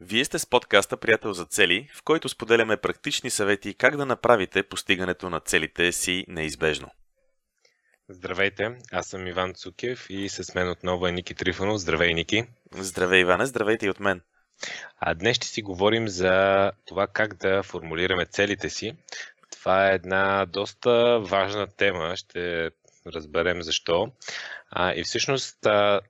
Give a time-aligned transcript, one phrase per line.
[0.00, 4.62] Вие сте с подкаста Приятел за цели, в който споделяме практични съвети как да направите
[4.62, 6.90] постигането на целите си неизбежно.
[8.08, 11.80] Здравейте, аз съм Иван Цукев и с мен отново е Ники Трифонов.
[11.80, 12.44] Здравей, Ники!
[12.72, 14.20] Здравей, Иване, здравейте и от мен!
[14.98, 18.96] А днес ще си говорим за това как да формулираме целите си.
[19.50, 22.70] Това е една доста важна тема, ще
[23.06, 24.12] разберем защо.
[24.70, 26.00] А, и всъщност а,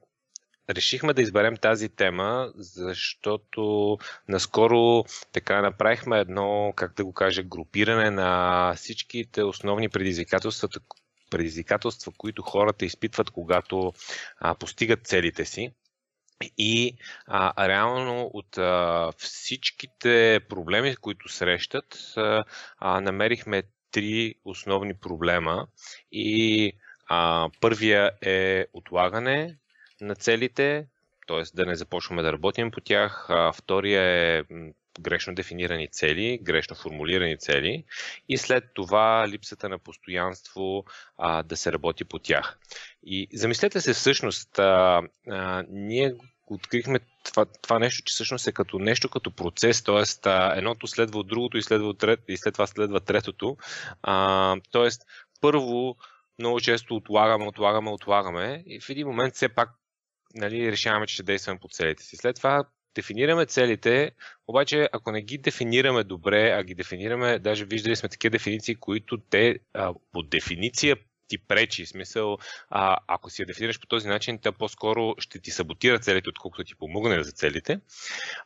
[0.70, 8.10] решихме да изберем тази тема, защото наскоро така направихме едно, как да го кажа, групиране
[8.10, 10.68] на всичките основни предизвикателства,
[11.30, 13.92] предизвикателства, които хората изпитват, когато
[14.38, 15.70] а, постигат целите си.
[16.58, 22.44] И а, реално от а, всичките проблеми, които срещат, а,
[22.78, 25.66] а, намерихме три основни проблема.
[26.12, 26.72] И
[27.08, 29.56] а, първия е отлагане
[30.00, 30.86] на целите,
[31.26, 31.42] т.е.
[31.54, 33.26] да не започваме да работим по тях.
[33.28, 34.42] А, втория е
[35.00, 37.84] грешно дефинирани цели, грешно формулирани цели
[38.28, 40.84] и след това липсата на постоянство
[41.18, 42.58] а, да се работи по тях.
[43.02, 46.14] И замислете се всъщност, а, а, ние
[46.46, 50.30] открихме това, това нещо, че всъщност е като нещо като процес, т.е.
[50.58, 53.56] едното следва от другото и, следва от трет, и след това следва третото.
[54.72, 54.88] т.е.
[55.40, 55.96] първо
[56.38, 59.70] много често отлагаме, отлагаме, отлагаме и в един момент все пак
[60.36, 62.16] нали, решаваме, че ще действаме по целите си.
[62.16, 64.10] След това дефинираме целите,
[64.48, 69.18] обаче ако не ги дефинираме добре, а ги дефинираме, даже виждали сме такива дефиниции, които
[69.18, 70.96] те а, по дефиниция
[71.28, 71.84] ти пречи.
[71.84, 72.38] В смисъл,
[72.70, 76.64] а, ако си я дефинираш по този начин, тя по-скоро ще ти саботира целите, отколкото
[76.64, 77.80] ти помогне за целите.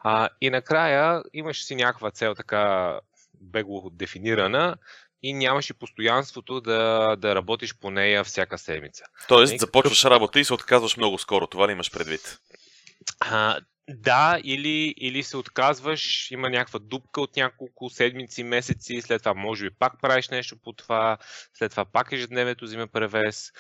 [0.00, 2.94] А, и накрая имаш си някаква цел така
[3.40, 4.76] бегло дефинирана,
[5.22, 9.04] и нямаш и постоянството да, да работиш по нея всяка седмица.
[9.28, 11.46] Тоест, започваш работа и се отказваш много скоро.
[11.46, 12.38] Това ли имаш предвид?
[13.20, 19.34] А, да, или, или се отказваш, има някаква дупка от няколко седмици, месеци, след това
[19.34, 21.18] може би пак правиш нещо по това,
[21.54, 23.52] след това пак ежедневието взима превес.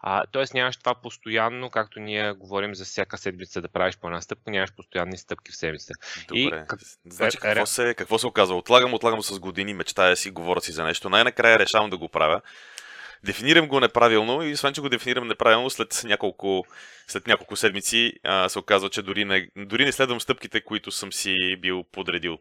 [0.00, 4.20] А, тоест нямаш това постоянно, както ние говорим за всяка седмица да правиш по една
[4.20, 5.94] стъпка, нямаш постоянни стъпки в седмицата.
[6.28, 6.40] Добре.
[6.40, 6.80] И, как...
[7.06, 8.56] Значи какво се, какво се оказва?
[8.56, 11.10] Отлагам, отлагам с години, мечтая си, говоря си за нещо.
[11.10, 12.40] Най-накрая решавам да го правя.
[13.24, 16.64] Дефинирам го неправилно и освен, че го дефинирам неправилно, след няколко,
[17.06, 21.12] след няколко седмици а, се оказва, че дори не, дори не следвам стъпките, които съм
[21.12, 22.38] си бил подредил.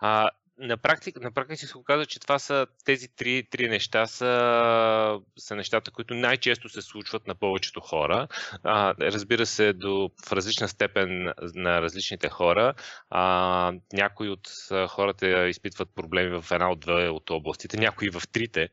[0.00, 0.30] А,
[0.62, 5.56] на практика, на практика се оказа, че това са тези три, три неща са, са
[5.56, 8.28] нещата, които най-често се случват на повечето хора.
[8.62, 12.74] А, разбира се, до, в различна степен на различните хора.
[13.10, 14.48] А, някои от
[14.88, 18.68] хората изпитват проблеми в една от две от областите, някои в трите.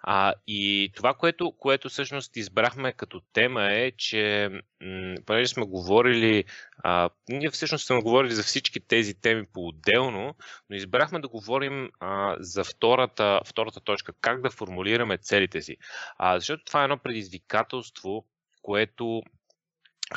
[0.00, 4.50] А, и това, което, което всъщност избрахме като тема е, че
[4.80, 6.44] м- понеже сме говорили
[6.82, 10.34] а, ние всъщност сме говорили за всички тези теми по-отделно,
[10.70, 15.76] но избрахме да говорим а, за втората, втората точка, как да формулираме целите си.
[16.18, 18.24] А, защото това е едно предизвикателство,
[18.62, 19.22] което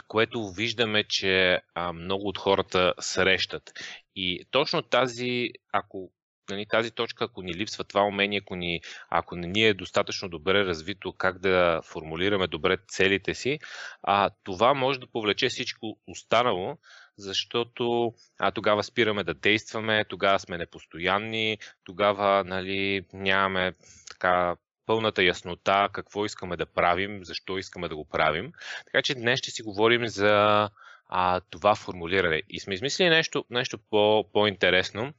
[0.07, 3.73] което виждаме, че а, много от хората срещат.
[4.15, 6.11] И точно тази, ако
[6.49, 10.29] нали, тази точка, ако ни липсва това умение, ако, ни, ако не ни е достатъчно
[10.29, 13.59] добре развито как да формулираме добре целите си,
[14.03, 16.77] а, това може да повлече всичко останало,
[17.17, 23.73] защото а, тогава спираме да действаме, тогава сме непостоянни, тогава нали, нямаме
[24.09, 24.55] така
[24.85, 28.51] пълната яснота какво искаме да правим, защо искаме да го правим.
[28.85, 30.69] Така че днес ще си говорим за
[31.09, 32.41] а, това формулиране.
[32.49, 35.13] И сме измислили нещо, нещо по, по-интересно.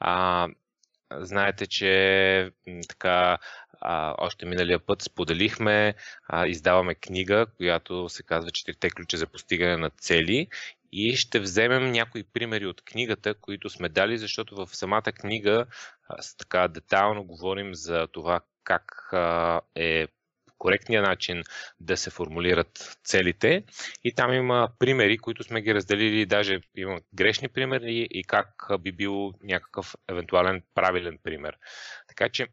[0.00, 0.48] А,
[1.10, 2.50] Знаете, че
[2.88, 3.38] така
[3.84, 5.94] а, още миналия път споделихме,
[6.28, 10.48] а, издаваме книга, която се казва Четирите ключа за постигане на цели
[10.92, 15.66] и ще вземем някои примери от книгата, които сме дали, защото в самата книга
[16.08, 20.06] а, така детайлно говорим за това как а, е
[20.58, 21.42] коректния начин
[21.80, 23.64] да се формулират целите.
[24.04, 28.92] И там има примери, които сме ги разделили, даже има грешни примери и как би
[28.92, 31.58] бил някакъв евентуален правилен пример.
[32.08, 32.46] Така че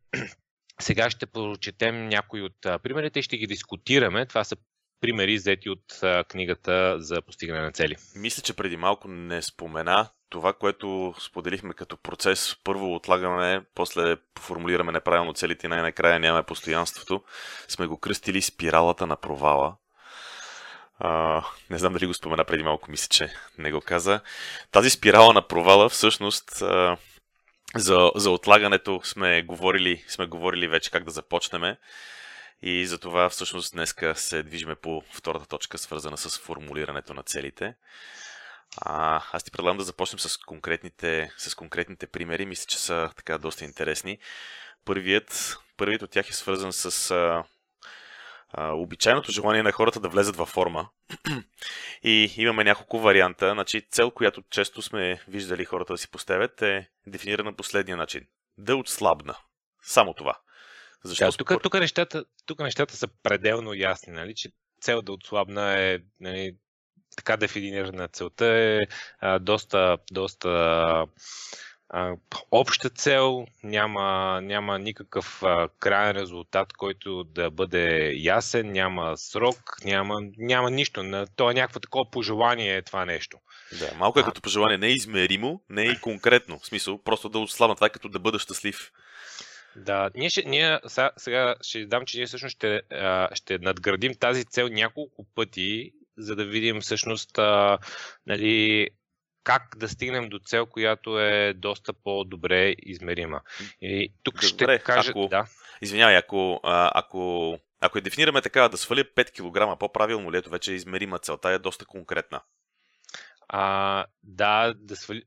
[0.81, 4.25] сега ще прочетем някои от примерите и ще ги дискутираме.
[4.25, 4.55] Това са
[5.01, 7.95] примери, взети от книгата за постигане на цели.
[8.15, 12.55] Мисля, че преди малко не спомена това, което споделихме като процес.
[12.63, 17.23] Първо отлагаме, после формулираме неправилно целите и най-накрая нямаме постоянството.
[17.67, 19.75] Сме го кръстили спиралата на провала.
[20.99, 24.19] А, не знам дали го спомена преди малко, мисля, че не го каза.
[24.71, 26.97] Тази спирала на провала всъщност а,
[27.75, 31.75] за, за отлагането сме говорили, сме говорили вече как да започнем.
[32.61, 37.75] И за това всъщност днеска се движиме по втората точка, свързана с формулирането на целите.
[38.77, 42.45] А, аз ти предлагам да започнем с конкретните, с конкретните примери.
[42.45, 44.17] Мисля, че са така доста интересни.
[44.85, 47.43] Първият, първият от тях е свързан с а,
[48.51, 50.89] а, обичайното желание на хората да влезат във форма.
[52.03, 53.51] И имаме няколко варианта.
[53.53, 58.27] Значи, цел, която често сме виждали хората да си поставят е дефинирана последния начин.
[58.57, 59.35] Да отслабна.
[59.83, 60.37] Само това.
[61.03, 65.79] Защо да, тук, тук, нещата, тук нещата са пределно ясни, нали, че цел да отслабна
[65.79, 66.55] е нали,
[67.15, 68.79] така дефинирана целта е
[69.19, 70.49] а, доста, доста
[71.89, 72.15] а,
[72.51, 80.21] обща цел, няма, няма никакъв а, крайен резултат, който да бъде ясен, няма срок, няма,
[80.37, 81.25] няма нищо.
[81.35, 83.37] То е някакво такова пожелание е това нещо.
[83.79, 84.25] Да, малко е а...
[84.25, 86.59] като пожелание, не е измеримо, не е и конкретно.
[86.59, 87.75] В смисъл, просто да отслабна.
[87.75, 88.91] Това е като да бъда щастлив.
[89.75, 94.13] Да, ние, ще, ние сега, сега ще дам, че ние всъщност ще, а, ще надградим
[94.19, 97.77] тази цел няколко пъти, за да видим всъщност а,
[98.27, 98.87] нали,
[99.49, 103.41] как да стигнем до цел, която е доста по-добре измерима.
[103.81, 105.09] И тук Добре, ще кажа...
[105.09, 105.45] Ако, да.
[105.81, 110.71] Извинявай, ако, ако, ако я дефинираме така, да сваля 5 кг, по-правилно ли ето вече
[110.71, 112.41] е измерима целта е доста конкретна?
[113.47, 115.23] А, да, да свали...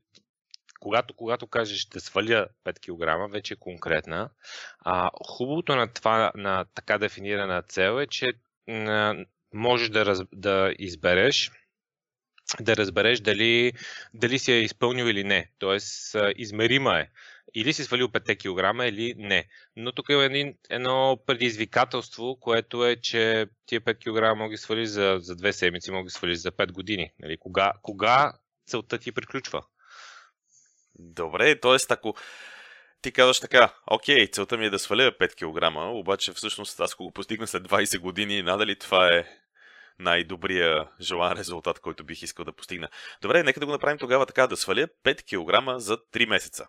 [0.79, 4.29] Когато, когато кажеш да сваля 5 кг, вече е конкретна.
[4.79, 8.33] А, хубавото на това, на така дефинирана цел е, че
[9.53, 11.51] можеш да, раз, да избереш
[12.61, 13.73] да разбереш дали,
[14.13, 15.49] дали си е изпълнил или не.
[15.59, 17.07] Тоест, измерима е.
[17.55, 19.47] Или си свалил 5 кг или не.
[19.75, 24.89] Но тук е един, едно предизвикателство, което е, че тия 5 кг мога да свалиш
[24.89, 27.11] за, за 2 седмици, мога да свалиш за 5 години.
[27.19, 27.37] Нали?
[27.37, 28.33] Кога, кога
[28.67, 29.63] целта ти приключва?
[30.99, 31.77] Добре, т.е.
[31.89, 32.15] ако
[33.01, 37.03] ти казваш така, окей, целта ми е да сваля 5 кг, обаче всъщност аз ако
[37.03, 39.25] го постигна след 20 години, надали това е
[39.99, 42.89] най-добрия желан резултат, който бих искал да постигна.
[43.21, 46.67] Добре, нека да го направим тогава така, да сваля 5 кг за 3 месеца.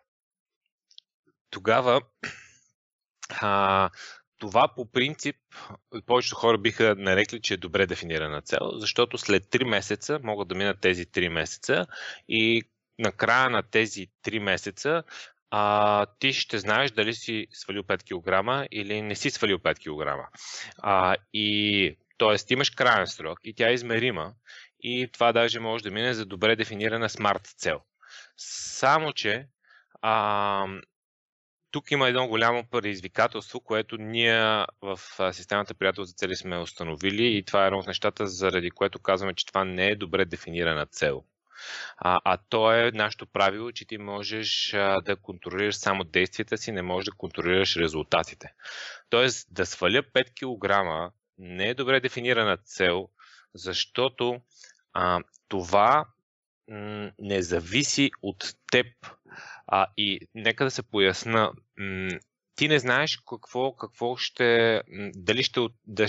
[1.51, 2.01] Тогава
[3.41, 3.91] а,
[4.39, 5.37] това по принцип
[6.07, 10.55] повечето хора биха нарекли, че е добре дефинирана цел, защото след 3 месеца могат да
[10.55, 11.87] минат тези 3 месеца
[12.29, 12.63] и
[12.99, 15.03] на края на тези 3 месеца
[15.51, 20.29] а, ти ще знаеш дали си свалил 5 кг или не си свалил 5 кг.
[20.79, 24.33] А, и Тоест, имаш крайен срок и тя е измерима
[24.81, 27.81] и това даже може да мине за добре дефинирана смарт цел.
[28.37, 29.49] Само, че
[30.03, 30.67] а,
[31.71, 35.01] тук има едно голямо предизвикателство, което ние в
[35.33, 39.35] системата приятел за цели сме установили и това е едно от нещата, заради което казваме,
[39.35, 41.25] че това не е добре дефинирана цел.
[41.97, 46.73] А, а то е нашето правило, че ти можеш а, да контролираш само действията си,
[46.73, 48.53] не можеш да контролираш резултатите.
[49.11, 53.09] Тоест да сваля 5 кг не е добре дефинирана цел,
[53.55, 54.41] защото
[54.93, 56.07] а, това
[56.71, 58.87] м- не зависи от теб.
[59.67, 61.53] А, и нека да се поясна.
[61.79, 62.19] М-
[62.57, 64.83] ти не знаеш какво, какво ще,
[65.15, 65.61] дали ще,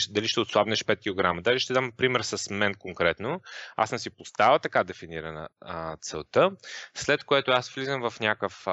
[0.10, 1.44] дали ще отслабнеш 5 кг.
[1.44, 3.42] Дали ще дам пример с мен конкретно.
[3.76, 6.52] Аз съм си поставил така дефинирана а, целта,
[6.94, 8.68] след което аз влизам в някакъв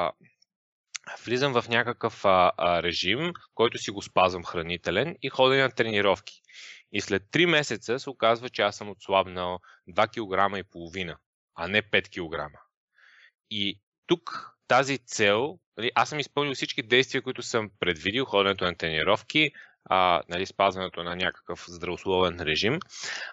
[1.24, 6.42] влизам в някакъв а, а, режим, който си го спазвам хранителен и ходя на тренировки.
[6.92, 9.58] И след 3 месеца се оказва, че аз съм отслабнал
[9.90, 11.16] 2 кг и половина,
[11.54, 12.58] а не 5 кг.
[13.50, 18.74] И тук тази цел, нали, аз съм изпълнил всички действия, които съм предвидил, ходенето на
[18.74, 19.52] тренировки,
[19.84, 22.78] а, нали, спазването на някакъв здравословен режим.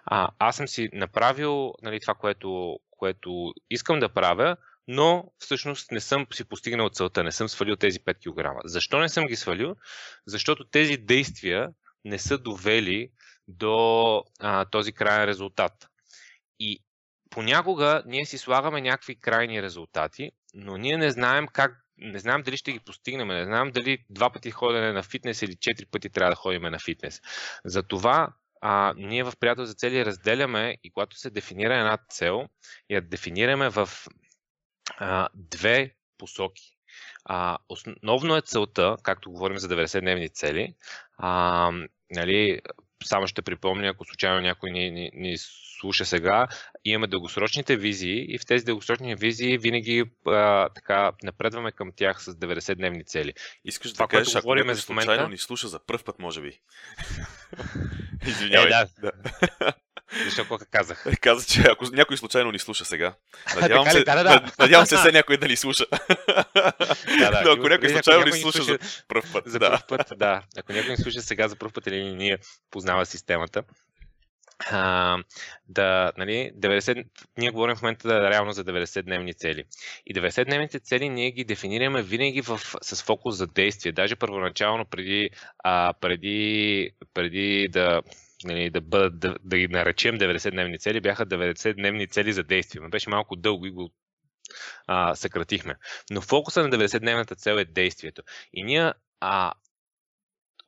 [0.04, 4.56] А, аз съм си направил нали, това, което, което искам да правя,
[4.92, 8.60] но всъщност не съм си постигнал целта, не съм свалил тези 5 кг.
[8.64, 9.76] Защо не съм ги свалил?
[10.26, 11.68] Защото тези действия
[12.04, 13.10] не са довели
[13.48, 15.72] до а, този крайен резултат.
[16.58, 16.82] И
[17.30, 22.56] понякога ние си слагаме някакви крайни резултати, но ние не знаем как, не знаем дали
[22.56, 26.30] ще ги постигнем, не знаем дали два пъти ходене на фитнес или четири пъти трябва
[26.30, 27.20] да ходим на фитнес.
[27.64, 32.48] Затова а, ние в приятел за цели разделяме и когато се дефинира една цел,
[32.90, 33.88] я дефинираме в
[34.98, 36.76] а, две посоки.
[37.24, 40.74] А, основно е целта, както говорим за 90-дневни цели,
[41.18, 41.70] а,
[42.10, 42.60] нали,
[43.04, 45.34] само ще припомня, ако случайно някой ни, ни, ни
[45.80, 46.48] слуша сега,
[46.84, 52.34] имаме дългосрочните визии и в тези дългосрочни визии винаги а, така напредваме към тях с
[52.34, 53.34] 90-дневни цели.
[53.64, 55.28] Искаш Това, да кажеш, ако някой случайно момента...
[55.28, 56.60] ни слуша за първ път, може би.
[58.26, 58.66] Извинявай.
[58.66, 58.88] Е, да.
[59.00, 59.12] да.
[60.30, 61.04] Защо какво казах?
[61.20, 63.14] Каза, че ако някой случайно ни слуша сега,
[63.60, 64.52] надявам се, да, да.
[64.58, 65.84] надявам се все някой да ни слуша.
[67.18, 67.42] Да, да.
[67.44, 69.44] Но ако някой случайно ни слуша, за първ път.
[69.46, 69.70] За да.
[69.70, 70.42] първ път, да.
[70.58, 72.38] Ако някой ни слуша сега за първ път или ние
[72.70, 73.62] познава системата,
[74.70, 75.18] а,
[75.68, 77.04] да, нали, 90,
[77.38, 79.64] ние говорим в момента да, реално за 90-дневни цели.
[80.06, 83.92] И 90-дневните цели ние ги дефинираме винаги в, с фокус за действие.
[83.92, 88.02] Даже първоначално преди, а, преди, преди да,
[88.44, 92.80] нали, да, бъдат, да, да ги наречем 90-дневни цели, бяха 90-дневни цели за действие.
[92.82, 93.90] Но беше малко дълго и го
[94.86, 95.74] а, съкратихме.
[96.10, 98.22] Но фокуса на 90-дневната цел е действието.
[98.52, 99.52] И ние а,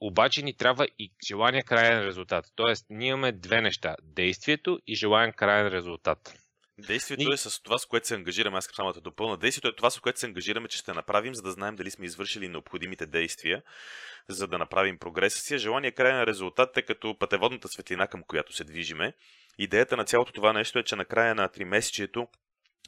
[0.00, 2.44] обаче ни трябва и желания крайен резултат.
[2.54, 3.96] Тоест, ние имаме две неща.
[4.02, 6.41] Действието и желаен крайен резултат.
[6.86, 7.34] Действието и...
[7.34, 8.58] е с това, с което се ангажираме.
[8.58, 9.36] Аз само да допълна.
[9.36, 12.06] Действието е това, с което се ангажираме, че ще направим, за да знаем дали сме
[12.06, 13.62] извършили необходимите действия,
[14.28, 15.58] за да направим прогреса си.
[15.58, 19.12] Желание крайен резултат е като пътеводната светлина, към която се движиме.
[19.58, 22.28] Идеята на цялото това нещо е, че на края на 3 месечието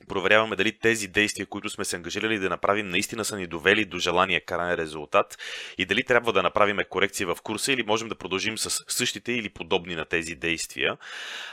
[0.05, 3.99] проверяваме дали тези действия, които сме се ангажирали да направим, наистина са ни довели до
[3.99, 5.39] желания крайен резултат
[5.79, 9.49] и дали трябва да направим корекции в курса или можем да продължим с същите или
[9.49, 10.97] подобни на тези действия.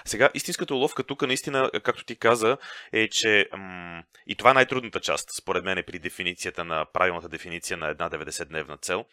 [0.06, 2.58] Сега, истинската уловка тук наистина, както ти каза,
[2.94, 7.30] е, че м- и това е най-трудната част, според мен, е при дефиницията на правилната
[7.30, 9.06] дефиниция на една 90-дневна цел.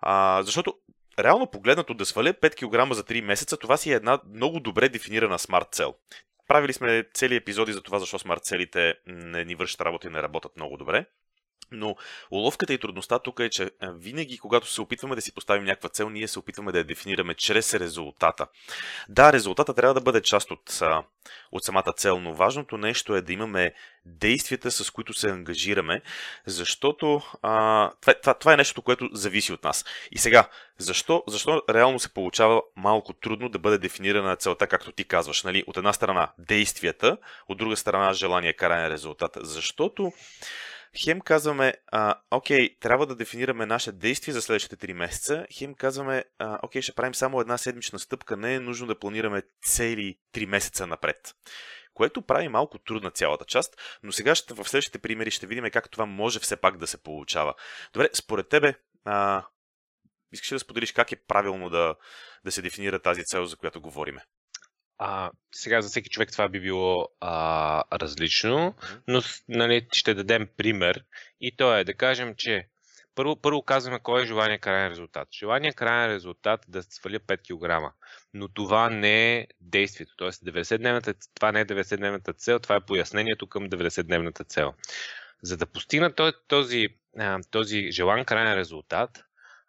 [0.00, 0.74] А, защото
[1.18, 4.88] реално погледнато да сваля 5 кг за 3 месеца, това си е една много добре
[4.88, 5.94] дефинирана смарт цел.
[6.46, 10.22] Правили сме цели епизоди за това, защо смарт целите не ни вършат работа и не
[10.22, 11.06] работят много добре.
[11.70, 11.96] Но
[12.30, 16.10] уловката и трудността тук е, че винаги, когато се опитваме да си поставим някаква цел,
[16.10, 18.46] ние се опитваме да я дефинираме чрез резултата.
[19.08, 20.80] Да, резултата трябва да бъде част от,
[21.52, 23.74] от самата цел, но важното нещо е да имаме
[24.06, 26.02] действията, с които се ангажираме,
[26.46, 29.84] защото а, това, това, това е нещо, което зависи от нас.
[30.10, 35.04] И сега, защо, защо реално се получава малко трудно да бъде дефинирана целта, както ти
[35.04, 35.42] казваш?
[35.42, 35.64] Нали?
[35.66, 37.16] От една страна действията,
[37.48, 39.40] от друга страна желание, каране резултата.
[39.42, 40.12] Защото
[40.98, 46.24] хем казваме, а, окей, трябва да дефинираме наше действие за следващите 3 месеца, хем казваме,
[46.38, 50.46] а, окей, ще правим само една седмична стъпка, не е нужно да планираме цели 3
[50.46, 51.34] месеца напред.
[51.94, 55.90] Което прави малко трудна цялата част, но сега ще, в следващите примери ще видим как
[55.90, 57.54] това може все пак да се получава.
[57.92, 58.74] Добре, според тебе,
[59.04, 59.46] а,
[60.32, 61.94] искаш ли да споделиш как е правилно да,
[62.44, 64.22] да се дефинира тази цел, за която говориме?
[64.98, 68.74] А, сега за всеки човек това би било а, различно,
[69.08, 71.04] но нали, ще дадем пример
[71.40, 72.68] и то е да кажем, че
[73.14, 75.28] първо, първо казваме кой е желания крайен резултат.
[75.32, 77.94] Желания крайен резултат е да сваля 5 кг,
[78.34, 80.12] но това не е действието.
[80.16, 84.74] Тоест 90-дневната, това не е 90-дневната цел, това е пояснението към 90-дневната цел.
[85.42, 86.14] За да постигна
[86.48, 86.88] този,
[87.50, 89.25] този желан крайен резултат,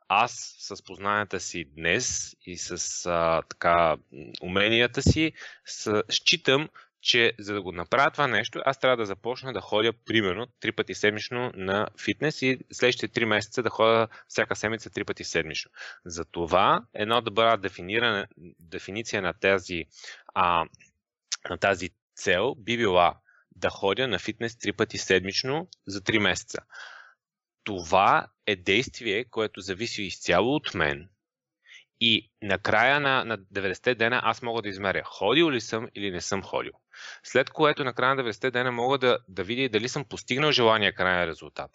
[0.08, 3.96] аз с познанията си днес и с а, така,
[4.42, 5.32] уменията си
[5.66, 6.70] с, считам,
[7.02, 10.72] че за да го направя това нещо, аз трябва да започна да ходя примерно три
[10.72, 15.72] пъти седмично на фитнес и следващите три месеца да ходя всяка седмица три пъти седмично.
[16.06, 17.58] Затова едно добра
[18.60, 19.86] дефиниция на тази,
[20.34, 20.66] а,
[21.50, 23.18] на тази цел би била
[23.56, 26.58] да ходя на фитнес три пъти седмично за три месеца
[27.68, 31.10] това е действие, което зависи изцяло от мен.
[32.00, 36.22] И накрая на, на 90 дена аз мога да измеря ходил ли съм или не
[36.22, 36.72] съм ходил.
[37.24, 40.96] След което на края на 90 дена мога да, да видя дали съм постигнал желания
[40.96, 41.72] крайен резултат.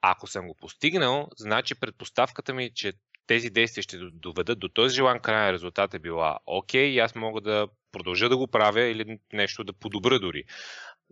[0.00, 2.92] Ако съм го постигнал, значи предпоставката ми, че
[3.26, 7.40] тези действия ще доведат до този желан крайен резултат е била окей и аз мога
[7.40, 10.44] да продължа да го правя или нещо да подобра дори.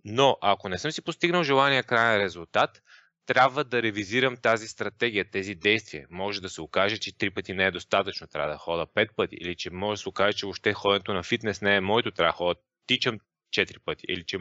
[0.05, 2.83] Но ако не съм си постигнал желания крайен резултат,
[3.26, 6.07] трябва да ревизирам тази стратегия, тези действия.
[6.11, 9.37] Може да се окаже, че три пъти не е достатъчно, трябва да хода пет пъти,
[9.41, 12.33] или че може да се окаже, че въобще ходенето на фитнес не е моето, трябва
[12.33, 13.19] да ходя, тичам
[13.50, 14.38] четири пъти, или че,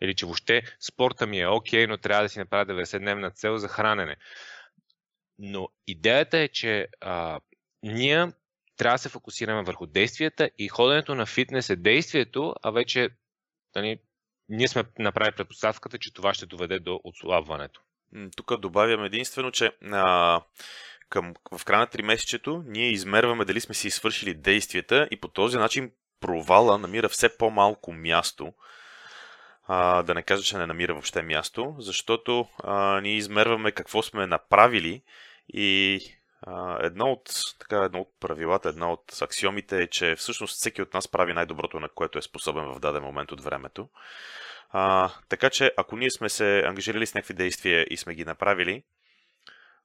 [0.00, 3.68] или че въобще спорта ми е окей, но трябва да си направя 90-дневна цел за
[3.68, 4.16] хранене.
[5.38, 7.40] Но идеята е, че а,
[7.82, 8.32] ние
[8.76, 13.08] трябва да се фокусираме върху действията и ходенето на фитнес е действието, а вече
[13.76, 13.98] нали,
[14.48, 17.82] ние сме направили предпоставката, че това ще доведе до отслабването.
[18.36, 20.40] Тук добавям единствено, че а,
[21.08, 25.28] към, в края на 3 месечето ние измерваме дали сме си свършили действията и по
[25.28, 28.52] този начин провала намира все по-малко място.
[29.66, 34.26] А, да не кажа, че не намира въобще място, защото а, ние измерваме какво сме
[34.26, 35.02] направили
[35.48, 36.00] и
[36.80, 41.08] едно, от, така, едно от правилата, една от аксиомите е, че всъщност всеки от нас
[41.08, 43.88] прави най-доброто, на което е способен в даден момент от времето.
[44.70, 48.82] А, така че, ако ние сме се ангажирали с някакви действия и сме ги направили,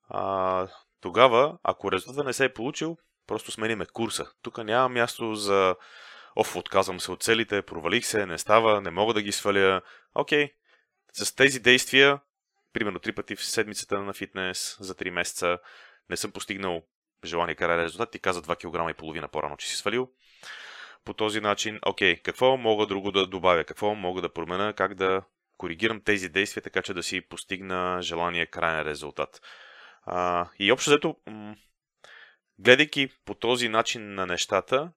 [0.10, 0.68] а,
[1.02, 4.26] тогава, ако резултата не се е получил, просто смениме курса.
[4.42, 5.76] Тук няма място за
[6.36, 9.82] оф, отказвам се от целите, провалих се, не става, не мога да ги сваля.
[10.16, 10.54] Окей,
[11.14, 12.20] с тези действия,
[12.74, 15.60] примерно три пъти в седмицата на фитнес за 3 месеца,
[16.10, 16.84] не съм постигнал
[17.26, 20.10] желания кариерен резултат, ти каза 2 кг и половина по-рано, че си свалил.
[21.06, 25.22] по този начин, окей, какво мога друго да добавя, какво мога да променя, как да
[25.58, 29.42] коригирам тези действия, така че да си постигна желания крайен резултат.
[30.06, 31.16] А, и общо взето,
[32.60, 34.92] гледайки по този начин на нещата,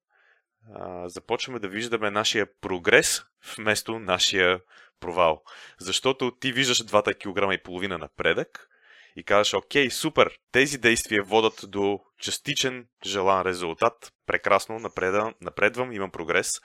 [0.74, 3.24] а, започваме да виждаме нашия прогрес
[3.56, 4.60] вместо нашия
[5.00, 5.42] провал.
[5.78, 8.68] Защото ти виждаш 2 кг и половина напредък
[9.16, 16.10] и казваш, окей, супер, тези действия водат до частичен желан резултат, прекрасно, напредвам, напредвам имам
[16.10, 16.60] прогрес.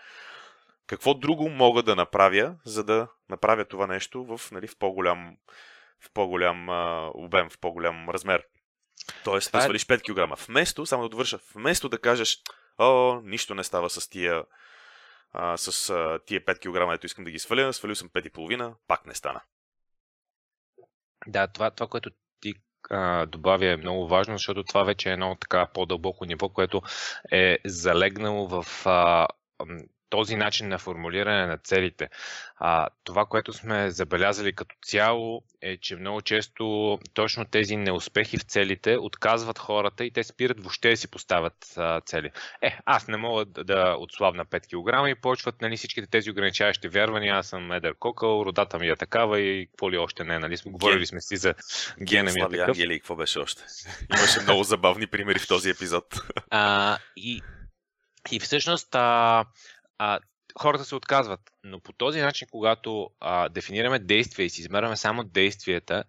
[0.87, 5.37] Какво друго мога да направя, за да направя това нещо в, нали, в по-голям,
[5.99, 8.43] в по-голям а, обем, в по-голям размер?
[9.23, 10.47] Тоест, да е свалиш 5 кг.
[10.47, 12.37] Вместо, само да довърша, вместо да кажеш,
[12.77, 14.43] о, нищо не става с тия,
[15.31, 19.05] а, с а, тия 5 кг, ето искам да ги сваля, свалил съм 5,5, пак
[19.05, 19.41] не стана.
[21.27, 22.11] Да, това, това което
[23.27, 26.81] добавя е много важно, защото това вече е едно така по-дълбоко ниво, което
[27.31, 29.27] е залегнало в а,
[30.11, 32.09] този начин на формулиране на целите.
[32.57, 38.43] А, това, което сме забелязали като цяло е, че много често точно тези неуспехи в
[38.43, 42.31] целите отказват хората и те спират въобще да си поставят а, цели.
[42.61, 46.87] Е, аз не мога да, да отслабна 5 кг и почват нали, всичките тези ограничаващи
[46.87, 47.35] вярвания.
[47.35, 50.39] Аз съм едър кокъл, родата ми е такава и какво ли още не.
[50.39, 50.57] Нали?
[50.65, 51.53] Говорили сме си за
[52.01, 52.67] гена ми е такъв.
[52.67, 53.63] Ангели, какво беше още?
[54.17, 56.05] Имаше много забавни примери в този епизод.
[56.49, 57.41] А, и,
[58.31, 59.45] и всъщност а,
[60.03, 60.19] а,
[60.59, 61.39] хората се отказват.
[61.63, 66.03] Но по този начин, когато а, дефинираме действия и си измерваме само действията,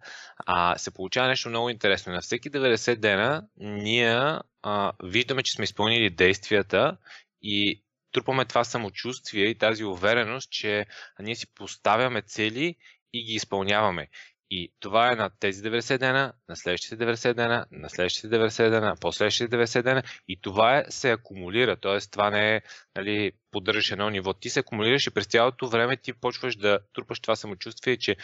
[0.46, 2.12] а, се получава нещо много интересно.
[2.12, 6.96] На всеки 90 дена ние а, виждаме, че сме изпълнили действията
[7.42, 7.82] и
[8.12, 10.86] трупаме това самочувствие и тази увереност, че
[11.18, 12.76] ние си поставяме цели
[13.12, 14.08] и ги изпълняваме.
[14.54, 18.96] И това е на тези 90 дена, на следващите 90 дена, на следващите 90 дена,
[19.00, 21.76] последващите 90 дена и това е, се акумулира.
[21.76, 21.98] Т.е.
[22.00, 22.62] това не е
[22.96, 24.34] нали, поддържаш едно ниво.
[24.34, 28.16] Ти се акумулираш и през цялото време ти почваш да трупаш това самочувствие, че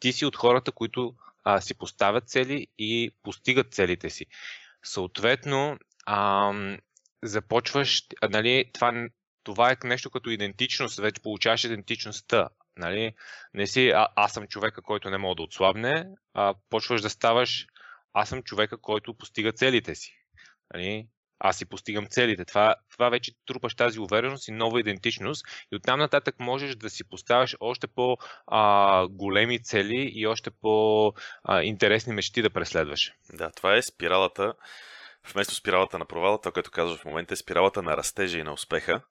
[0.00, 4.26] ти си от хората, които а, си поставят цели и постигат целите си.
[4.82, 6.52] Съответно, а,
[7.22, 9.08] започваш, нали, това,
[9.44, 12.48] това е нещо като идентичност, вече получаваш идентичността.
[12.80, 13.14] Нали?
[13.54, 17.66] Не си а, аз съм човека, който не мога да отслабне, а почваш да ставаш
[18.12, 20.12] аз съм човека, който постига целите си.
[20.74, 21.06] Нали?
[21.38, 22.44] Аз си постигам целите.
[22.44, 27.08] Това, това вече трупаш тази увереност и нова идентичност и оттам нататък можеш да си
[27.08, 33.12] поставяш още по-големи цели и още по-интересни мечти да преследваш.
[33.32, 34.54] Да, това е спиралата,
[35.32, 38.52] вместо спиралата на провала, това, което казваш в момента е спиралата на растежа и на
[38.52, 39.02] успеха.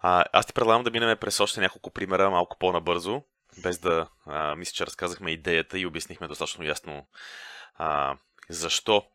[0.00, 3.22] А, аз ти предлагам да минем през още няколко примера малко по-набързо,
[3.62, 7.06] без да а, мисля, че разказахме идеята и обяснихме достатъчно ясно
[7.74, 8.16] а,
[8.48, 9.06] защо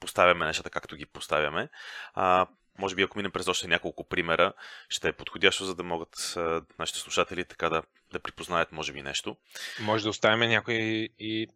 [0.00, 1.68] поставяме нещата както ги поставяме.
[2.14, 2.46] А,
[2.78, 4.52] може би ако минем през още няколко примера,
[4.88, 9.02] ще е подходящо, за да могат а, нашите слушатели така да, да припознаят може би
[9.02, 9.36] нещо.
[9.80, 11.48] Може да оставим някои и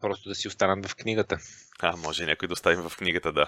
[0.00, 1.38] просто да си останат в книгата.
[1.80, 3.46] А, може някой да оставим в книгата, да.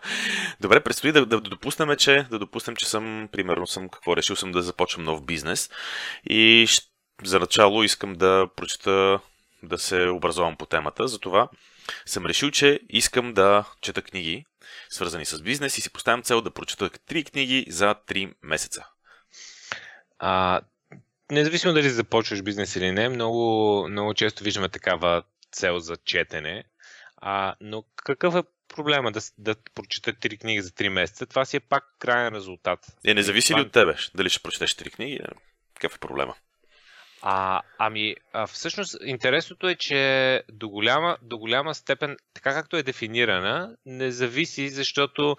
[0.60, 4.52] Добре, предстои да, да, допуснем, че, да допуснем, че съм, примерно съм, какво решил съм
[4.52, 5.70] да започвам нов бизнес
[6.30, 6.66] и
[7.24, 9.20] за начало искам да прочета,
[9.62, 11.48] да се образовам по темата, затова
[12.06, 14.44] съм решил, че искам да чета книги,
[14.90, 18.86] свързани с бизнес и си поставям цел да прочета три книги за 3 месеца.
[20.18, 20.60] А,
[21.30, 25.22] независимо дали започваш бизнес или не, много, много често виждаме такава
[25.52, 26.64] цел за четене.
[27.16, 31.26] А, но какъв е проблема да, да прочета три книги за 3 месеца?
[31.26, 32.86] Това си е пак крайен резултат.
[33.04, 33.94] Е, не зависи ли от тебе?
[34.14, 35.20] Дали ще прочетеш три книги?
[35.74, 36.34] Какъв е проблема?
[37.22, 42.82] А, ами, а, всъщност, интересното е, че до голяма, до голяма степен, така както е
[42.82, 45.36] дефинирана, не зависи, защото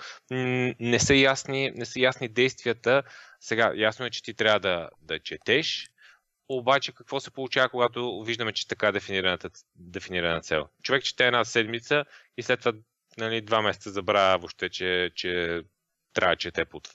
[0.79, 3.03] не са ясни, не са ясни действията.
[3.39, 5.90] Сега, ясно е, че ти трябва да, да четеш,
[6.57, 10.67] обаче какво се получава, когато виждаме, че така е дефинираната, дефинирана цел?
[10.83, 12.05] Човек чете една седмица
[12.37, 12.73] и след това
[13.17, 15.61] нали, два месеца забравя въобще, че, че
[16.13, 16.89] трябва да чете под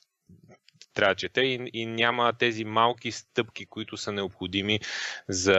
[0.94, 4.80] трябва да чете и, и няма тези малки стъпки, които са необходими
[5.28, 5.58] за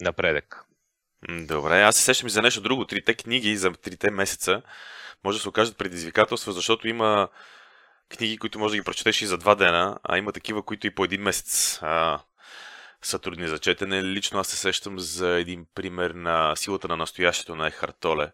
[0.00, 0.64] напредък.
[1.28, 2.84] Добре, аз се сещам и за нещо друго.
[2.84, 4.62] Трите книги за трите месеца
[5.24, 7.28] може да се окажат предизвикателства, защото има
[8.08, 10.94] книги, които може да ги прочетеш и за два дена, а има такива, които и
[10.94, 12.20] по един месец а,
[13.06, 14.02] са трудни за четене.
[14.02, 18.30] Лично аз се сещам за един пример на силата на настоящето на Ехарт Толе.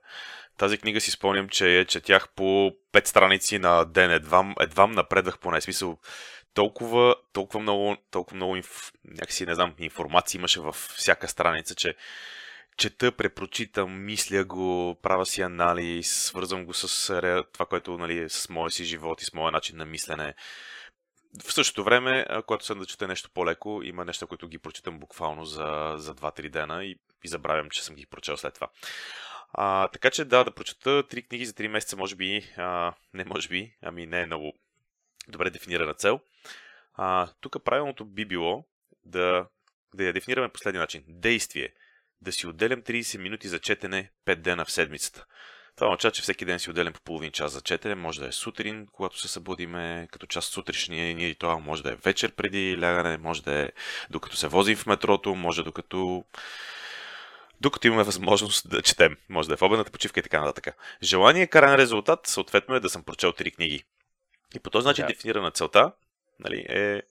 [0.57, 4.11] Тази книга си спомням, че я четях по 5 страници на ден.
[4.11, 5.61] Едвам, едвам напредвах поне.
[5.61, 5.99] Смисъл,
[6.55, 11.95] толкова, толкова много, толкова много инф, някакси, не знам, информация имаше във всяка страница, че
[12.77, 17.21] чета, препрочитам, мисля го, правя си анализ, свързвам го с
[17.53, 20.35] това, което нали, с моя си живот и с моя начин на мислене
[21.45, 25.45] в същото време, когато съм да чета нещо по-леко, има неща, които ги прочитам буквално
[25.45, 28.69] за, за 2-3 дена и, и забравям, че съм ги прочел след това.
[29.53, 33.25] А, така че да, да прочета три книги за 3 месеца, може би, а, не
[33.25, 34.53] може би, ами не е много
[35.29, 36.21] добре дефинирана цел.
[36.95, 38.65] А, тук правилното би било
[39.05, 39.47] да,
[39.95, 41.05] да я дефинираме последния начин.
[41.09, 41.69] Действие.
[42.21, 45.27] Да си отделям 30 минути за четене 5 дена в седмицата.
[45.77, 47.95] Това означава, че всеки ден си отделям по половин час за четене.
[47.95, 51.61] Може да е сутрин, когато се събудиме, като част от сутрешния ни ритуал.
[51.61, 53.71] Може да е вечер преди лягане, може да е
[54.11, 56.25] докато се возим в метрото, може докато
[57.61, 59.17] докато имаме възможност да четем.
[59.29, 60.77] Може да е в обедната почивка и така нататък.
[61.03, 63.85] Желание каран резултат, съответно е да съм прочел три книги.
[64.55, 65.07] И по този начин да.
[65.07, 65.93] дефинирана целта
[66.39, 67.03] нали, е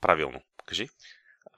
[0.00, 0.40] правилно.
[0.66, 0.88] Кажи.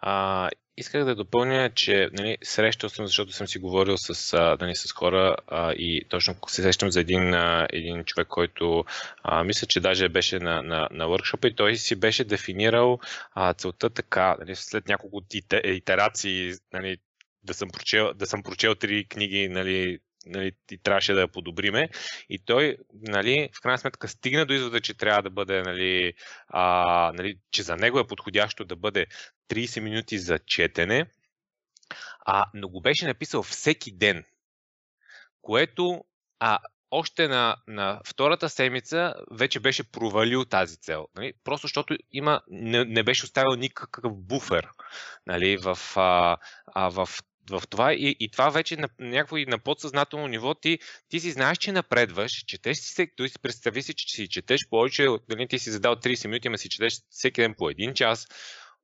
[0.03, 4.75] А, исках да допълня, че нали, срещал съм, защото съм си говорил с, а, нали,
[4.75, 8.85] с хора а, и точно се срещам за един, а, един човек, който
[9.23, 12.99] а, мисля, че даже беше на, на, на workshop и той си беше дефинирал
[13.33, 15.23] а, целта така, нали, след няколко
[15.65, 16.97] итерации, нали,
[17.43, 21.89] да съм прочел, да съм прочел три книги, нали, нали, и трябваше да я подобриме.
[22.29, 26.15] И той, нали, в крайна сметка, стигна до извода, че трябва да бъде, нали,
[26.49, 29.07] а, нали, че за него е подходящо да бъде
[29.51, 31.07] 30 минути за четене,
[32.27, 34.25] а, но го беше написал всеки ден,
[35.43, 36.05] което
[36.41, 36.59] а,
[36.91, 41.09] още на, на втората седмица вече беше провалил тази цел.
[41.17, 41.33] Нали?
[41.45, 44.69] Просто защото има, не, не беше оставил никакъв буфер
[45.27, 45.57] нали?
[45.57, 47.09] в, а, а, в
[47.50, 50.78] в това и, и това вече на някакво и на подсъзнателно ниво ти,
[51.09, 52.94] ти си знаеш, че напредваш, четеш си
[53.28, 56.68] си представи си, че си четеш повече, дали ти си задал 30 минути, ама си
[56.68, 58.26] четеш всеки ден по един час,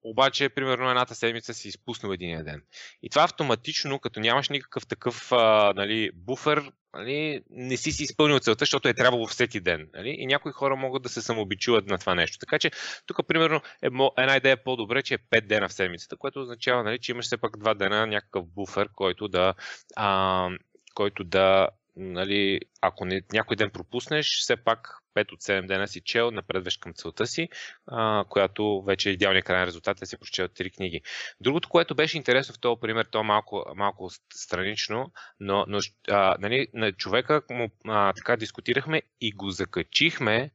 [0.02, 2.62] обаче, примерно, едната седмица си изпуснал един ден.
[3.02, 8.38] И това автоматично, като нямаш никакъв такъв а, нали, буфер, нали, не си си изпълнил
[8.38, 9.88] целта, защото е трябвало всеки ден.
[9.94, 10.16] Нали?
[10.18, 12.38] И някои хора могат да се самообичуват на това нещо.
[12.38, 12.70] Така че,
[13.06, 13.86] тук, примерно, е,
[14.18, 17.24] една идея е по-добре, че е 5 дена в седмицата, което означава, нали, че имаш
[17.24, 19.54] все пак 2 дена някакъв буфер, който да,
[19.96, 20.48] а,
[20.94, 26.00] който да нали, ако не, някой ден пропуснеш, все пак 5 от 7 дена си
[26.00, 27.48] чел, напредваш към целта си,
[27.86, 31.00] а, която вече е идеалният крайен резултат е си прочел 3 книги.
[31.40, 35.78] Другото, което беше интересно в този пример, то е малко, малко странично, но, но
[36.08, 40.50] а, нали, на човека му а, така дискутирахме и го закачихме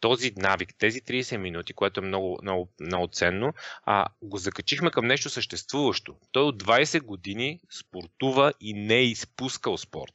[0.00, 3.52] този навик, тези 30 минути, което е много, много, много ценно,
[3.84, 6.16] а, го закачихме към нещо съществуващо.
[6.32, 10.14] Той от 20 години спортува и не е изпускал спорт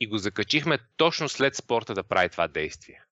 [0.00, 3.02] и го закачихме точно след спорта да прави това действие.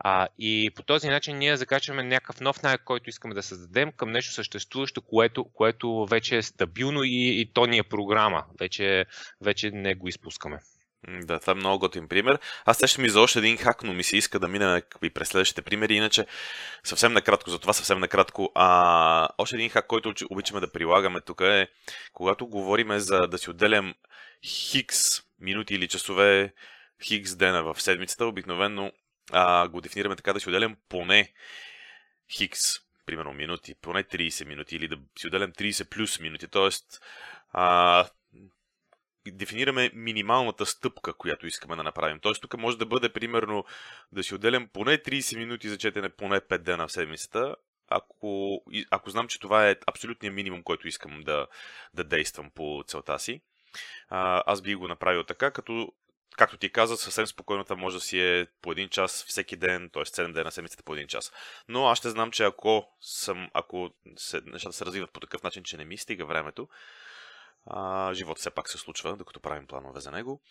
[0.00, 4.12] А, и по този начин ние закачваме някакъв нов навик, който искаме да създадем към
[4.12, 8.44] нещо съществуващо, което, което вече е стабилно и, и то ни е програма.
[8.60, 9.06] Вече,
[9.40, 10.58] вече не го изпускаме.
[11.08, 12.38] Да, това е много готин пример.
[12.64, 15.28] Аз ще ми за още един хак, но ми се иска да минем и през
[15.28, 15.94] следващите примери.
[15.94, 16.26] Иначе,
[16.84, 18.52] съвсем накратко, за това съвсем накратко.
[18.54, 21.68] А, още един хак, който обичаме да прилагаме тук е,
[22.12, 23.94] когато говорим за да си отделям
[24.44, 26.52] хикс минути или часове,
[27.02, 28.92] хикс дена в седмицата, обикновено
[29.32, 31.32] а, го дефинираме така да си отделям поне
[32.30, 32.60] хикс,
[33.06, 36.70] примерно минути, поне 30 минути или да си отделям 30 плюс минути, т.е.
[39.30, 42.20] дефинираме минималната стъпка, която искаме да направим.
[42.20, 42.32] Т.е.
[42.32, 43.64] тук може да бъде примерно
[44.12, 47.56] да си отделям поне 30 минути за четене поне 5 дена в седмицата,
[47.88, 51.46] ако, ако знам, че това е абсолютният минимум, който искам да,
[51.94, 53.40] да действам по целта си
[54.08, 55.92] аз би го направил така, като
[56.38, 59.90] както ти каза, съвсем спокойно това може да си е по един час всеки ден,
[59.92, 60.02] т.е.
[60.02, 61.32] 7 дена на седмицата по един час.
[61.68, 65.62] Но аз ще знам, че ако, съм, ако се, нещата се развиват по такъв начин,
[65.64, 66.68] че не ми стига времето,
[67.66, 70.42] а, живота все пак се случва, докато правим планове за него,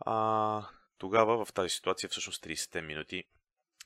[0.00, 0.66] а,
[0.98, 3.24] тогава в тази ситуация всъщност 30 минути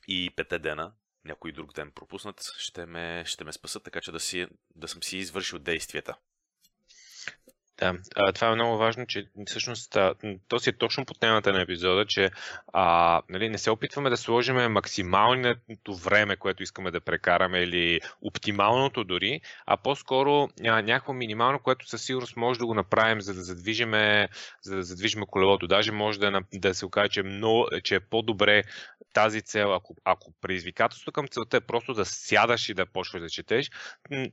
[0.07, 0.93] и 5 дена,
[1.25, 5.03] някой друг ден пропуснат, ще ме, ще ме спасат, така че да, си, да съм
[5.03, 6.17] си извършил действията.
[7.79, 10.13] Да, а, това е много важно, че всъщност а,
[10.47, 12.31] то си е точно по темата на епизода, че
[12.73, 19.03] а, нали, не се опитваме да сложим максималното време, което искаме да прекараме или оптималното
[19.03, 23.41] дори, а по-скоро а, някакво минимално, което със сигурност може да го направим, за да
[23.41, 24.29] задвижиме,
[24.61, 25.67] за да задвижиме колелото.
[25.67, 28.63] Даже може да, да се окаже, че, е много, че е по-добре
[29.13, 33.29] тази цел, ако, ако предизвикателството към целта е просто да сядаш и да почваш да
[33.29, 33.71] четеш,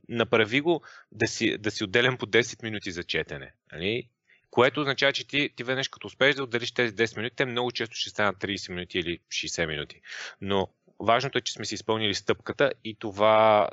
[0.09, 0.81] направи го
[1.11, 3.34] да си, да си отделям по 10 минути за четене.
[3.71, 4.09] Нали?
[4.51, 7.71] Което означава, че ти, ти веднъж като успееш да отделиш тези 10 минути, те много
[7.71, 10.01] често ще станат 30 минути или 60 минути.
[10.41, 10.67] Но
[10.99, 13.69] важното е, че сме си изпълнили стъпката и това,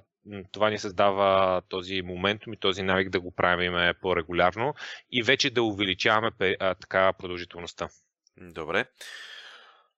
[0.53, 4.75] това ни създава този момент и този навик да го правим по-регулярно
[5.11, 7.88] и вече да увеличаваме така продължителността.
[8.37, 8.85] Добре.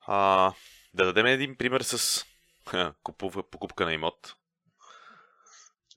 [0.06, 0.52] А,
[0.94, 2.24] да дадем един пример с
[3.02, 4.34] Купува покупка на имот.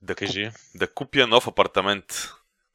[0.02, 0.46] Да, Кажи.
[0.46, 2.30] Куп, да купя нов апартамент.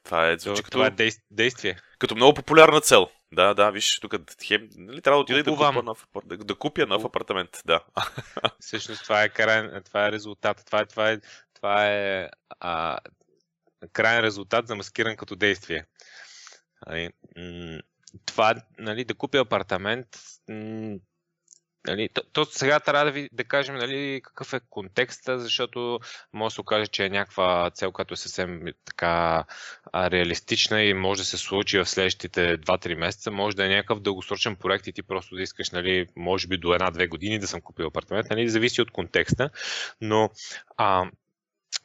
[0.04, 1.76] Това е, звучи като, това е действие.
[1.98, 3.08] Като много популярна цел.
[3.32, 6.86] Да, да, виж, тук хем, нали, трябва да отида да купя, нов, да, да купя
[6.86, 7.62] нов апартамент.
[7.66, 7.80] Да.
[8.60, 10.62] Всъщност това е, край, това е резултат.
[10.66, 11.20] Това е, това е,
[11.54, 12.28] това е
[12.60, 12.98] а,
[13.92, 15.84] крайен резултат замаскиран като действие.
[16.86, 17.10] Нали,
[18.26, 20.06] това, нали, да купя апартамент,
[21.86, 26.00] Нали, то, то сега трябва да, ви, да кажем нали, какъв е контекста, защото
[26.32, 29.44] може да се окаже, че е някаква цел, която е съвсем така
[29.94, 33.30] реалистична и може да се случи в следващите 2-3 месеца.
[33.30, 36.74] Може да е някакъв дългосрочен проект и ти просто да искаш, нали, може би до
[36.74, 38.30] една-две години да съм купил апартамент.
[38.30, 39.50] Нали, зависи от контекста.
[40.00, 40.30] Но
[40.76, 41.10] а,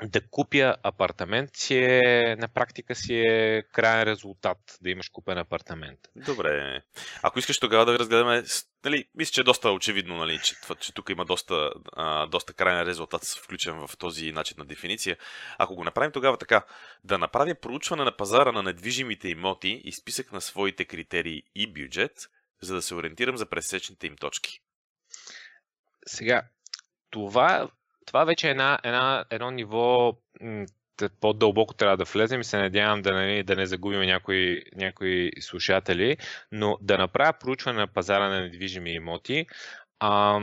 [0.04, 6.00] да купя апартамент си е, на практика си е крайен резултат да имаш купен апартамент.
[6.16, 6.82] Добре.
[7.22, 8.44] Ако искаш тогава да разгледаме,
[8.86, 12.88] нали, мисля, че е доста очевидно, нали, че, че тук има доста, а, доста крайен
[12.88, 15.18] резултат включен в този начин на дефиниция.
[15.58, 16.66] Ако го направим тогава така,
[17.04, 22.30] да направя проучване на пазара на недвижимите имоти и списък на своите критерии и бюджет,
[22.62, 24.60] за да се ориентирам за пресечните им точки.
[26.06, 26.44] Сега,
[27.10, 27.70] това
[28.08, 30.14] това вече е една, една, едно ниво
[31.20, 36.18] по-дълбоко трябва да влезем и се надявам да, нали, да не загубим някои, някои слушатели,
[36.52, 39.46] но да направя проучване на пазара на недвижими имоти.
[40.00, 40.42] А,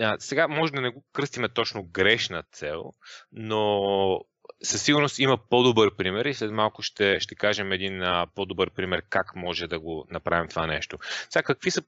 [0.00, 2.92] а, сега може да не го кръстиме точно грешна цел,
[3.32, 4.20] но
[4.62, 9.02] със сигурност има по-добър пример и след малко ще, ще кажем един а, по-добър пример
[9.08, 10.98] как може да го направим това нещо.
[11.30, 11.82] Сега, какви са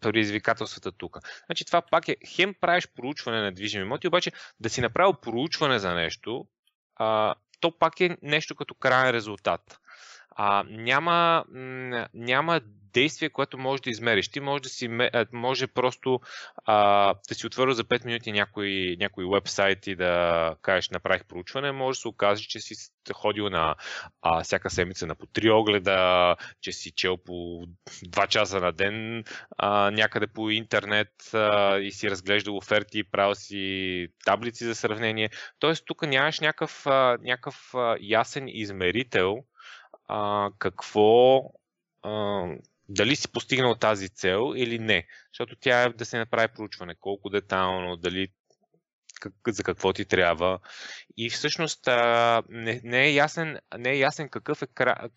[0.00, 1.18] предизвикателствата тук?
[1.46, 5.78] Значи това пак е, хем правиш проучване на движими имоти, обаче да си направил проучване
[5.78, 6.46] за нещо,
[6.96, 9.78] а, то пак е нещо като крайен резултат.
[10.36, 11.44] А, няма,
[12.14, 12.60] няма
[12.94, 14.28] действие, което може да измериш.
[14.28, 14.88] Ти може да си,
[15.32, 16.20] може просто
[16.64, 21.72] а, да си отворил за 5 минути някой, някой вебсайт и да кажеш направих проучване,
[21.72, 22.74] може да се окаже, че си
[23.12, 23.74] ходил на
[24.22, 29.24] а, всяка седмица на по три огледа, че си чел по 2 часа на ден
[29.58, 35.30] а, някъде по интернет а, и си разглеждал оферти, правил си таблици за сравнение.
[35.58, 36.86] Тоест тук нямаш някакъв,
[37.20, 39.44] някакъв ясен измерител
[40.08, 41.40] а, какво
[42.02, 42.44] а,
[42.88, 45.06] дали си постигнал тази цел или не.
[45.32, 48.28] Защото тя е да се направи проучване, колко детайлно, дали
[49.20, 50.58] как, за какво ти трябва.
[51.16, 54.66] И всъщност а, не, не, е ясен, не е ясен какъв е,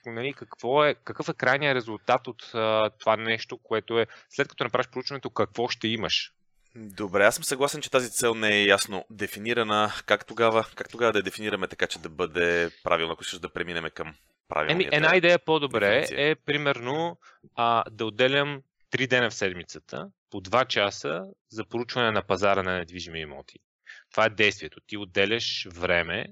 [0.05, 4.63] нали, какво е, какъв е крайният резултат от а, това нещо, което е след като
[4.63, 6.33] направиш проучването, какво ще имаш.
[6.75, 9.93] Добре, аз съм съгласен, че тази цел не е ясно дефинирана.
[10.05, 13.53] Как тогава, как тогава да я дефинираме така, че да бъде правилно, ако ще да
[13.53, 14.15] преминем към
[14.69, 17.17] Еми, една идея по-добре е, примерно,
[17.55, 22.77] а, да отделям 3 дена в седмицата, по 2 часа за поручване на пазара на
[22.77, 23.59] недвижими имоти.
[24.11, 24.79] Това е действието.
[24.87, 26.25] Ти отделяш време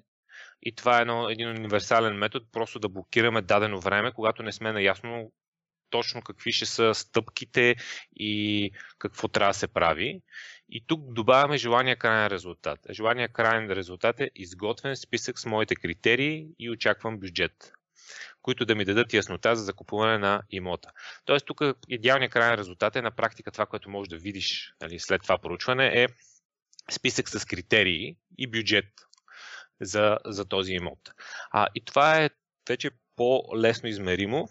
[0.62, 4.72] и това е едно, един универсален метод, просто да блокираме дадено време, когато не сме
[4.72, 5.32] наясно
[5.90, 7.76] точно какви ще са стъпките
[8.16, 10.22] и какво трябва да се прави.
[10.70, 12.80] И тук добавяме желания крайен резултат.
[12.92, 17.74] Желания крайен резултат е изготвен списък с моите критерии и очаквам бюджет
[18.42, 20.90] които да ми дадат яснота за закупуване на имота.
[21.26, 25.22] Тоест, тук идеалният крайен резултат е на практика това, което можеш да видиш нали, след
[25.22, 26.08] това поручване е
[26.92, 28.86] списък с критерии и бюджет
[29.82, 31.00] за, за този имот.
[31.52, 32.30] А, и това е
[32.70, 34.50] вече по-лесно измеримо,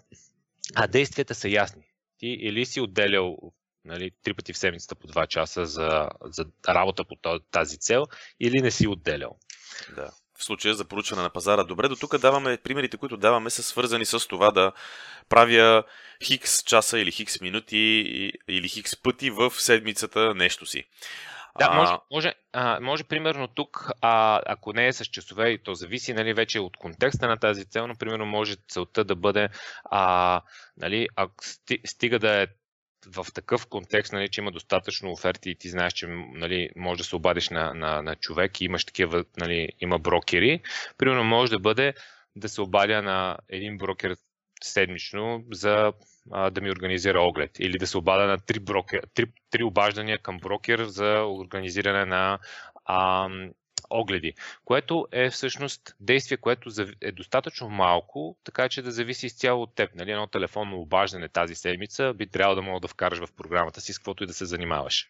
[0.75, 1.83] а действията са ясни.
[2.17, 3.37] Ти или си отделял
[3.85, 7.15] нали, три пъти в седмицата по два часа за, за работа по
[7.51, 8.03] тази цел,
[8.39, 9.39] или не си отделял.
[9.95, 11.63] Да в случая за поручване на пазара.
[11.63, 14.71] Добре, до тук даваме, примерите, които даваме са свързани с това да
[15.29, 15.83] правя
[16.23, 17.77] хикс часа или хикс минути
[18.47, 20.83] или хикс пъти в седмицата нещо си.
[21.59, 25.73] Да, може, може, а, може примерно тук, а, ако не е с часове, и то
[25.73, 29.49] зависи нали, вече от контекста на тази цел, но примерно може целта да бъде,
[29.83, 30.41] а,
[30.77, 31.27] нали, а,
[31.85, 32.47] стига да е
[33.13, 37.03] в такъв контекст, нали, че има достатъчно оферти и ти знаеш, че нали, може да
[37.03, 40.61] се обадиш на, на, на човек и имаш такива, нали, има брокери,
[40.97, 41.93] примерно може да бъде
[42.35, 44.15] да се обадя на един брокер
[44.63, 45.93] седмично за
[46.31, 47.51] а, да ми организира оглед.
[47.59, 52.39] Или да се обада на три, брокер, три, три обаждания към брокер за организиране на
[52.85, 53.29] а,
[53.89, 54.33] огледи,
[54.65, 56.69] което е всъщност действие, което
[57.01, 59.95] е достатъчно малко, така че да зависи изцяло от теб.
[59.95, 60.11] Нали?
[60.11, 63.97] Едно телефонно обаждане тази седмица би трябвало да мога да вкараш в програмата си с
[63.97, 65.09] каквото и да се занимаваш.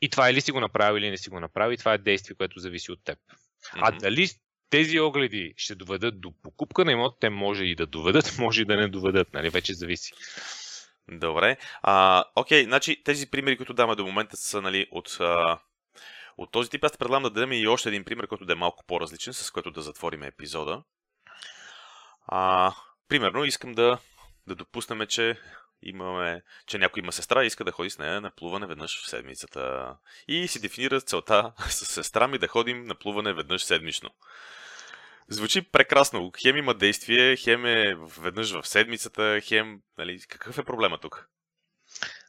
[0.00, 2.58] И това или си го направи, или не си го направи, това е действие, което
[2.58, 3.18] зависи от теб.
[3.18, 3.80] Mm-hmm.
[3.82, 4.28] А дали
[4.70, 8.64] тези огледи ще доведат до покупка на имот, те може и да доведат, може и
[8.64, 9.50] да не доведат, нали?
[9.50, 10.12] вече зависи.
[11.12, 11.56] Добре.
[11.82, 15.58] А, окей, значи тези примери, които даваме до момента са нали, от, а,
[16.36, 16.84] от този тип.
[16.84, 19.50] Аз те предлагам да дадем и още един пример, който да е малко по-различен, с
[19.50, 20.82] който да затворим епизода.
[22.26, 22.74] А,
[23.08, 23.98] примерно, искам да,
[24.46, 25.40] да допуснем, че
[25.82, 29.10] имаме, че някой има сестра и иска да ходи с нея на плуване веднъж в
[29.10, 29.94] седмицата.
[30.28, 34.10] И си дефинира целта с сестра ми да ходим на плуване веднъж седмично.
[35.28, 36.32] Звучи прекрасно.
[36.42, 39.80] Хем има действие, хем е веднъж в седмицата, хем...
[39.98, 41.28] Нали, какъв е проблема тук?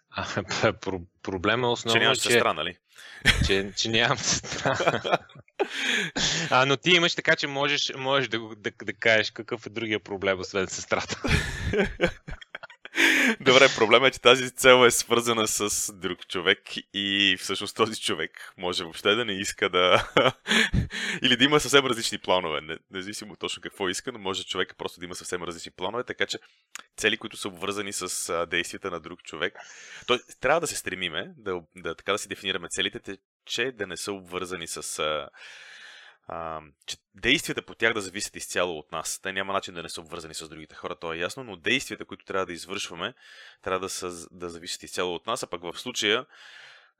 [0.10, 0.26] А,
[0.74, 2.78] про- проблема е основно, че нямаш че, сестра, нали?
[3.46, 4.78] Че, че нямам сестра.
[6.50, 10.00] а, но ти имаш така, че можеш, можеш да, да, да кажеш какъв е другия
[10.00, 11.22] проблем, освен сестрата.
[13.40, 16.60] Добре, проблема е, че тази цел е свързана с друг човек
[16.94, 20.10] и всъщност този човек може въобще да не иска да...
[21.22, 22.62] Или да има съвсем различни планове.
[22.62, 26.26] Не, независимо точно какво иска, но може човек просто да има съвсем различни планове, така
[26.26, 26.40] че
[26.98, 29.54] цели, които са обвързани с действията на друг човек.
[30.08, 33.98] То, трябва да се стремиме, да, да, така да си дефинираме целите, че да не
[33.98, 35.04] са обвързани с...
[36.28, 39.20] А, че действията по тях да зависят изцяло от нас.
[39.20, 42.06] Те няма начин да не са обвързани с другите хора, то е ясно, но действията,
[42.06, 43.14] които трябва да извършваме,
[43.62, 46.26] трябва да, са, да зависят изцяло от нас, а пък в случая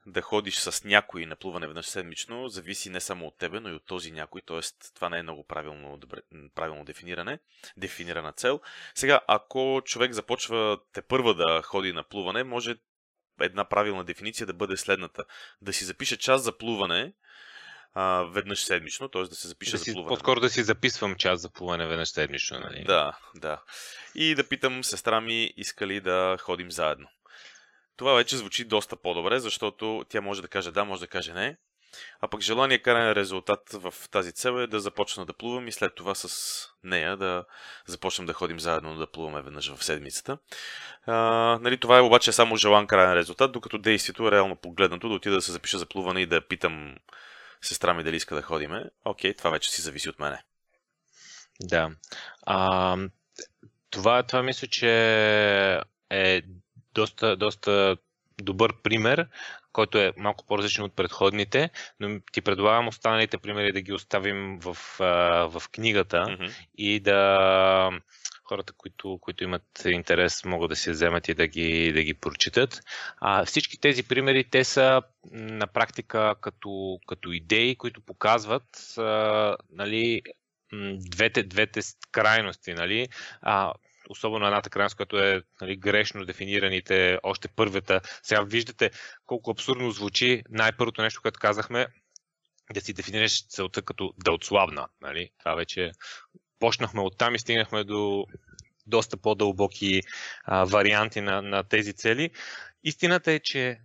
[0.06, 3.72] да ходиш с някой на плуване веднъж седмично, зависи не само от тебе, но и
[3.72, 4.60] от този някой, т.е.
[4.94, 6.20] това не е много правилно, добре,
[6.54, 7.38] правилно дефиниране,
[7.76, 8.60] дефинирана цел.
[8.94, 12.76] Сега, ако човек започва те първа да ходи на плуване, може
[13.40, 15.24] една правилна дефиниция да бъде следната.
[15.62, 17.12] Да си запише час за плуване,
[18.00, 19.22] а, веднъж седмично, т.е.
[19.22, 20.08] да се запиша да си, за плуване.
[20.08, 22.84] По-скоро да си записвам час за плуване веднъж седмично, нали?
[22.84, 23.62] Да, да.
[24.14, 27.08] И да питам сестра ми, иска ли да ходим заедно.
[27.96, 31.56] Това вече звучи доста по-добре, защото тя може да каже да, може да каже не.
[32.20, 35.94] А пък желание каране резултат в тази цел е да започна да плувам и след
[35.94, 36.28] това с
[36.84, 37.44] нея да
[37.86, 40.38] започнем да ходим заедно да плуваме веднъж в седмицата.
[41.06, 41.14] А,
[41.62, 45.34] нали, това е обаче само желан крайен резултат, докато действието е реално погледнато да отида
[45.34, 46.94] да се запиша за плуване и да питам
[47.62, 50.42] сестра ми дали иска да ходиме, окей, това вече си зависи от мене.
[51.60, 51.90] Да.
[52.42, 52.96] А,
[53.90, 54.90] това, това мисля, че
[56.10, 56.42] е
[56.94, 57.96] доста, доста
[58.42, 59.28] добър пример,
[59.72, 64.76] който е малко по-различен от предходните, но ти предлагам останалите примери да ги оставим в,
[65.48, 66.52] в книгата mm-hmm.
[66.78, 67.90] и да
[68.48, 72.80] хората, които, които имат интерес, могат да си вземат и да ги, да ги прочитат.
[73.20, 80.22] А, всички тези примери, те са на практика като, като идеи, които показват а, нали,
[81.10, 81.80] двете, двете
[82.12, 82.74] крайности.
[82.74, 83.08] Нали?
[83.42, 83.72] А,
[84.08, 88.00] особено едната крайност, която е нали, грешно дефинираните още първата.
[88.22, 88.90] Сега виждате
[89.26, 91.86] колко абсурдно звучи най-първото нещо, което казахме,
[92.74, 94.88] да си дефинираш целта като да отслабна.
[95.00, 95.30] Нали?
[95.38, 95.92] Това вече
[96.58, 98.26] почнахме оттам и стигнахме до
[98.86, 100.02] доста по-дълбоки
[100.44, 102.30] а, варианти на, на тези цели.
[102.84, 103.78] Истината е, че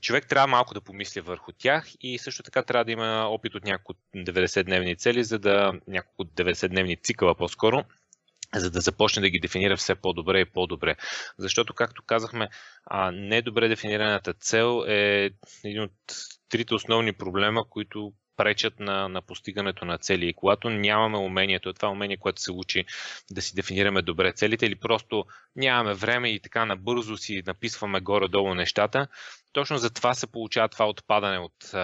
[0.00, 3.64] човек трябва малко да помисли върху тях и също така трябва да има опит от
[3.64, 7.84] няколко 90-дневни цели, за да няколко 90-дневни цикъла по-скоро,
[8.54, 10.96] за да започне да ги дефинира все по-добре и по-добре.
[11.38, 12.48] Защото, както казахме,
[13.12, 15.30] недобре дефинираната цел е
[15.64, 15.92] един от
[16.48, 20.28] трите основни проблема, които пречат на, на постигането на цели.
[20.28, 22.84] И когато нямаме умението, това умение, което се учи
[23.30, 25.24] да си дефинираме добре целите или просто
[25.56, 29.08] нямаме време и така набързо си написваме горе-долу нещата,
[29.52, 31.74] точно за това се получава това отпадане от,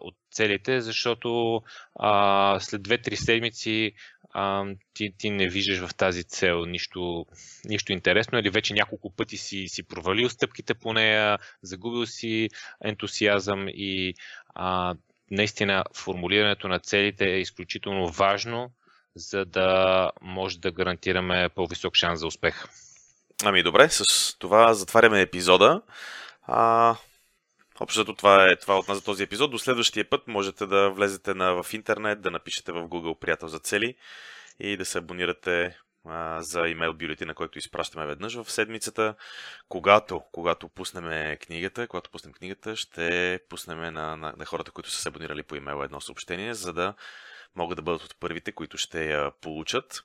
[0.00, 1.62] от целите, защото
[2.00, 3.92] а, след 2-3 седмици
[4.34, 7.26] а, ти, ти не виждаш в тази цел нищо,
[7.64, 12.48] нищо интересно или вече няколко пъти си, си провалил стъпките по нея, загубил си
[12.84, 14.14] ентусиазъм и
[14.54, 14.94] а,
[15.30, 18.70] наистина формулирането на целите е изключително важно,
[19.16, 22.64] за да може да гарантираме по-висок шанс за успех.
[23.44, 24.04] Ами добре, с
[24.38, 25.82] това затваряме епизода.
[26.42, 26.96] А,
[27.80, 29.50] Общото това е това от нас за този епизод.
[29.50, 33.58] До следващия път можете да влезете на, в интернет, да напишете в Google приятел за
[33.58, 33.94] цели
[34.60, 35.78] и да се абонирате
[36.38, 39.14] за имейл бюлетина, който изпращаме веднъж в седмицата.
[39.68, 45.02] Когато, когато пуснем книгата, когато пуснем книгата, ще пуснем на, на, на хората, които са
[45.02, 46.94] се абонирали по имейл едно съобщение, за да
[47.56, 50.04] могат да бъдат от първите, които ще я получат.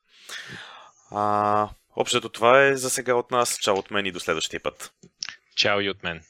[1.11, 3.57] А, общото това е за сега от нас.
[3.57, 4.93] Чао от мен и до следващия път.
[5.55, 6.23] Чао и от мен.